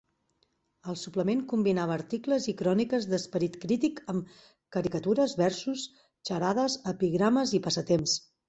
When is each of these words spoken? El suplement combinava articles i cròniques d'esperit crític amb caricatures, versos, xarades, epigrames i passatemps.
El 0.91 0.95
suplement 1.01 1.43
combinava 1.51 1.93
articles 1.95 2.47
i 2.53 2.55
cròniques 2.63 3.05
d'esperit 3.11 3.59
crític 3.67 4.03
amb 4.15 4.33
caricatures, 4.77 5.39
versos, 5.45 5.87
xarades, 6.31 6.83
epigrames 6.95 7.55
i 7.61 7.65
passatemps. 7.69 8.21